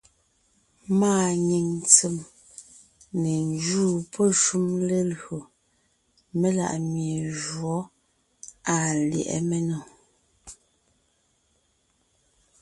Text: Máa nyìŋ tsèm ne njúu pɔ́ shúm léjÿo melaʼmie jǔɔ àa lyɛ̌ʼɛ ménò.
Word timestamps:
Máa 0.99 1.27
nyìŋ 1.47 1.67
tsèm 1.91 2.15
ne 3.21 3.33
njúu 3.53 3.93
pɔ́ 4.11 4.27
shúm 4.41 4.65
léjÿo 4.89 5.37
melaʼmie 6.39 7.15
jǔɔ 7.39 7.77
àa 8.73 8.89
lyɛ̌ʼɛ 9.09 9.37
ménò. 9.49 9.79